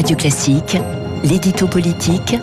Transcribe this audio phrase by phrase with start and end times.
[0.00, 0.78] Radio Classique,
[1.24, 2.34] l'édito politique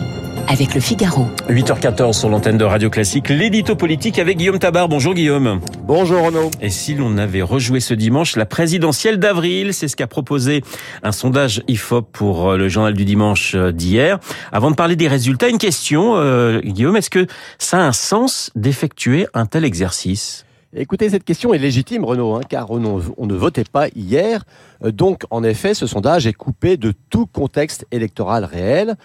[0.46, 1.26] avec le Figaro.
[1.48, 4.88] 8h14 sur l'antenne de Radio Classique, l'édito politique avec Guillaume Tabar.
[4.88, 5.58] Bonjour Guillaume.
[5.82, 6.52] Bonjour Renaud.
[6.60, 10.62] Et si l'on avait rejoué ce dimanche la présidentielle d'avril, c'est ce qu'a proposé
[11.02, 14.20] un sondage IFOP pour euh, le journal du dimanche euh, d'hier.
[14.52, 17.26] Avant de parler des résultats, une question, euh, Guillaume, est-ce que
[17.58, 20.44] ça a un sens d'effectuer un tel exercice?
[20.74, 24.44] Écoutez, cette question est légitime, Renaud, hein, car on, on, ne votait pas hier.
[24.82, 28.96] Donc, en effet, ce sondage est coupé de tout contexte électoral réel.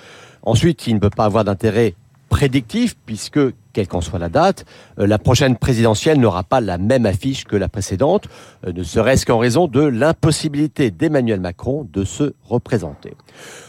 [0.42, 1.96] Ensuite, il ne peut pas avoir d'intérêt
[2.28, 3.40] prédictif, puisque,
[3.72, 4.66] quelle qu'en soit la date,
[4.98, 8.28] la prochaine présidentielle n'aura pas la même affiche que la précédente,
[8.68, 13.14] ne serait-ce qu'en raison de l'impossibilité d'Emmanuel Macron de se représenter.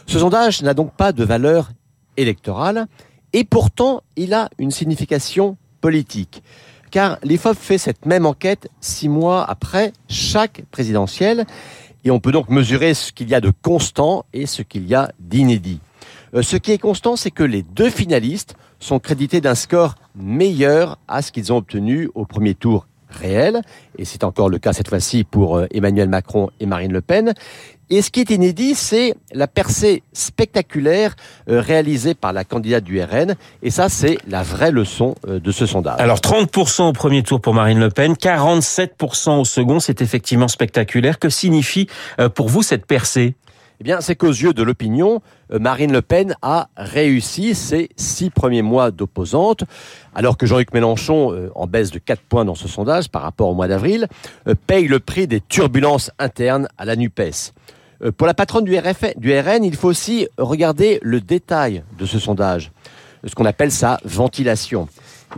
[0.07, 1.71] Ce sondage n'a donc pas de valeur
[2.17, 2.87] électorale,
[3.33, 6.43] et pourtant, il a une signification politique
[6.95, 11.45] car l'IFOP fait cette même enquête six mois après chaque présidentielle,
[12.05, 14.95] et on peut donc mesurer ce qu'il y a de constant et ce qu'il y
[14.95, 15.81] a d'inédit.
[16.41, 21.21] Ce qui est constant, c'est que les deux finalistes sont crédités d'un score meilleur à
[21.21, 23.63] ce qu'ils ont obtenu au premier tour réel,
[23.99, 27.35] et c'est encore le cas cette fois-ci pour Emmanuel Macron et Marine Le Pen.
[27.91, 31.15] Et ce qui est inédit, c'est la percée spectaculaire
[31.47, 33.35] réalisée par la candidate du RN.
[33.63, 36.01] Et ça, c'est la vraie leçon de ce sondage.
[36.01, 41.19] Alors 30% au premier tour pour Marine Le Pen, 47% au second, c'est effectivement spectaculaire.
[41.19, 41.89] Que signifie
[42.35, 43.35] pour vous cette percée?
[43.81, 48.63] Eh bien, c'est qu'aux yeux de l'opinion, Marine Le Pen a réussi ses six premiers
[48.63, 49.65] mois d'opposante,
[50.15, 53.55] alors que Jean-Luc Mélenchon, en baisse de 4 points dans ce sondage par rapport au
[53.55, 54.07] mois d'avril,
[54.67, 57.53] paye le prix des turbulences internes à la NUPES.
[58.17, 58.77] Pour la patronne du,
[59.17, 62.71] du RN, il faut aussi regarder le détail de ce sondage,
[63.25, 64.89] ce qu'on appelle sa ventilation.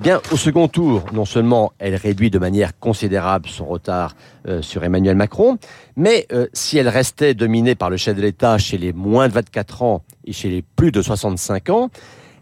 [0.01, 4.15] Bien, au second tour, non seulement elle réduit de manière considérable son retard
[4.47, 5.57] euh, sur Emmanuel Macron,
[5.97, 9.33] mais euh, si elle restait dominée par le chef de l'État chez les moins de
[9.33, 11.91] 24 ans et chez les plus de 65 ans,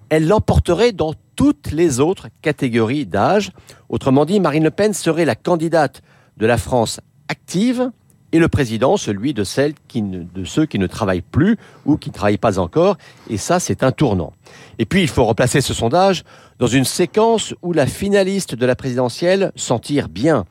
[0.09, 3.53] elle l'emporterait dans toutes les autres catégories d'âge.
[3.89, 6.03] Autrement dit, Marine Le Pen serait la candidate
[6.37, 7.91] de la France active
[8.35, 11.57] et le président, celui de, ceux qui ne travaillent plus
[11.87, 12.99] ou qui ne travaillent pas encore.
[13.31, 14.33] Et ça, c'est un tournant.
[14.81, 16.25] Et puis, il faut replacer ce sondage
[16.59, 20.47] dans une séquence où la finaliste de la présidentielle s'en tire bien.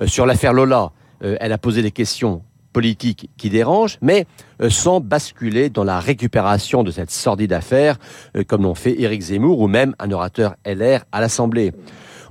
[0.00, 0.92] Euh, sur l'affaire Lola,
[1.22, 2.42] euh, elle a posé des questions
[2.72, 4.26] politiques qui dérangent, mais
[4.62, 7.98] euh, sans basculer dans la récupération de cette sordide affaire,
[8.46, 11.74] comme l'ont fait Éric Zemmour ou même un orateur LR à l'Assemblée.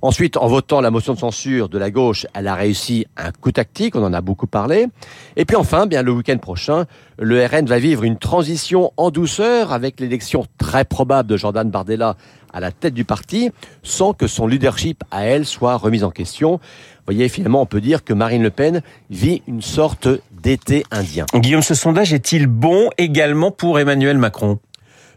[0.01, 3.51] Ensuite, en votant la motion de censure de la gauche, elle a réussi un coup
[3.51, 4.87] tactique, on en a beaucoup parlé.
[5.35, 6.85] Et puis enfin, bien le week-end prochain,
[7.19, 12.15] le RN va vivre une transition en douceur avec l'élection très probable de Jordan Bardella
[12.53, 13.51] à la tête du parti,
[13.83, 16.53] sans que son leadership à elle soit remis en question.
[16.53, 20.07] Vous voyez, finalement, on peut dire que Marine Le Pen vit une sorte
[20.41, 21.25] d'été indien.
[21.35, 24.59] Guillaume, ce sondage est-il bon également pour Emmanuel Macron?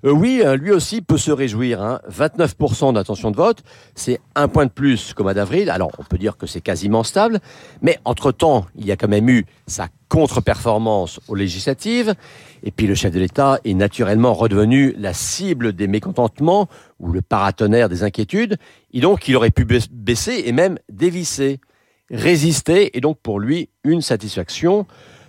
[0.05, 1.83] Euh, oui, lui aussi peut se réjouir.
[1.83, 2.01] Hein.
[2.11, 3.63] 29% d'intention de vote,
[3.95, 5.71] c'est un point de plus qu'au mois d'avril.
[5.71, 7.41] Alors, on peut dire que c'est quasiment stable,
[7.83, 12.15] mais entre-temps, il y a quand même eu sa contre-performance aux législatives,
[12.63, 17.21] et puis le chef de l'État est naturellement redevenu la cible des mécontentements ou le
[17.21, 18.57] paratonnerre des inquiétudes,
[18.93, 21.61] et donc il aurait pu baisser et même dévisser.
[22.11, 24.87] Résister est donc pour lui une satisfaction.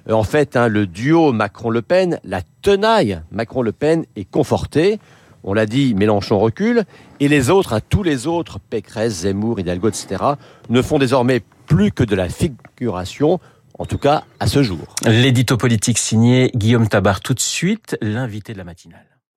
[0.09, 4.99] En fait, hein, le duo Macron-Le Pen, la tenaille Macron-Le Pen est confortée.
[5.43, 6.83] On l'a dit, Mélenchon recule.
[7.19, 10.23] Et les autres, hein, tous les autres, Pécresse, Zemmour, Hidalgo, etc.,
[10.69, 13.39] ne font désormais plus que de la figuration,
[13.77, 14.95] en tout cas à ce jour.
[15.05, 17.21] L'édito politique signé Guillaume Tabar.
[17.21, 19.08] Tout de suite, l'invité de la matinale.